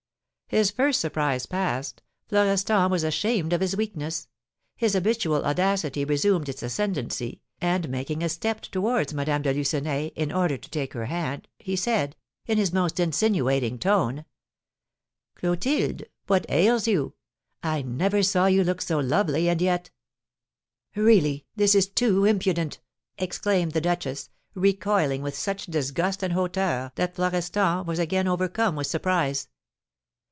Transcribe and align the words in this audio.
His 0.51 0.69
first 0.69 0.99
surprise 0.99 1.45
past, 1.45 2.01
Florestan 2.27 2.91
was 2.91 3.05
ashamed 3.05 3.53
of 3.53 3.61
his 3.61 3.77
weakness; 3.77 4.27
his 4.75 4.91
habitual 4.95 5.45
audacity 5.45 6.03
resumed 6.03 6.49
its 6.49 6.61
ascendency, 6.61 7.41
and, 7.61 7.87
making 7.87 8.21
a 8.21 8.27
step 8.27 8.59
towards 8.59 9.13
Madame 9.13 9.43
de 9.43 9.53
Lucenay 9.53 10.07
in 10.07 10.29
order 10.29 10.57
to 10.57 10.69
take 10.69 10.91
her 10.91 11.05
hand, 11.05 11.47
he 11.57 11.77
said, 11.77 12.17
in 12.47 12.57
his 12.57 12.73
most 12.73 12.99
insinuating 12.99 13.79
tone: 13.79 14.25
"Clotilde, 15.35 16.03
what 16.27 16.45
ails 16.49 16.85
you? 16.85 17.13
I 17.63 17.81
never 17.81 18.21
saw 18.21 18.47
you 18.47 18.65
look 18.65 18.81
so 18.81 18.99
lovely, 18.99 19.47
and 19.47 19.61
yet" 19.61 19.89
"Really, 20.97 21.45
this 21.55 21.73
is 21.75 21.87
too 21.87 22.25
impudent!" 22.25 22.81
exclaimed 23.17 23.71
the 23.71 23.79
duchess, 23.79 24.29
recoiling 24.53 25.21
with 25.21 25.33
such 25.33 25.67
disgust 25.67 26.21
and 26.21 26.33
hauteur 26.33 26.91
that 26.95 27.15
Florestan 27.15 27.85
was 27.85 27.99
again 27.99 28.27
overcome 28.27 28.75
with 28.75 28.87
surprise. 28.87 29.47